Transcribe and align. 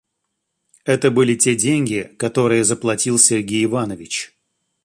Это 0.83 1.11
были 1.11 1.35
те 1.35 1.55
деньги, 1.55 2.15
которые 2.17 2.63
заплатил 2.63 3.19
Сергей 3.19 3.65
Иванович. 3.65 4.33